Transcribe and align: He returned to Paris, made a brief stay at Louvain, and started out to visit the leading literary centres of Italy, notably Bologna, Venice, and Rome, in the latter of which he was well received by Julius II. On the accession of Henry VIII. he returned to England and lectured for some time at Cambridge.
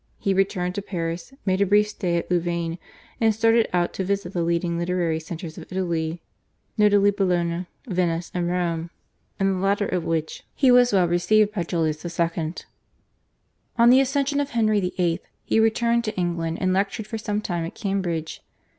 He 0.17 0.33
returned 0.33 0.73
to 0.73 0.81
Paris, 0.81 1.31
made 1.45 1.61
a 1.61 1.65
brief 1.67 1.89
stay 1.89 2.17
at 2.17 2.31
Louvain, 2.31 2.79
and 3.19 3.35
started 3.35 3.69
out 3.71 3.93
to 3.93 4.03
visit 4.03 4.33
the 4.33 4.41
leading 4.41 4.79
literary 4.79 5.19
centres 5.19 5.59
of 5.59 5.71
Italy, 5.71 6.23
notably 6.75 7.11
Bologna, 7.11 7.67
Venice, 7.87 8.31
and 8.33 8.47
Rome, 8.49 8.89
in 9.39 9.53
the 9.53 9.59
latter 9.59 9.85
of 9.87 10.03
which 10.03 10.43
he 10.55 10.71
was 10.71 10.91
well 10.91 11.07
received 11.07 11.51
by 11.53 11.61
Julius 11.61 12.03
II. 12.03 12.55
On 13.77 13.91
the 13.91 14.01
accession 14.01 14.39
of 14.39 14.49
Henry 14.49 14.79
VIII. 14.79 15.19
he 15.43 15.59
returned 15.59 16.03
to 16.05 16.15
England 16.17 16.57
and 16.59 16.73
lectured 16.73 17.05
for 17.05 17.19
some 17.19 17.39
time 17.39 17.63
at 17.63 17.75
Cambridge. 17.75 18.41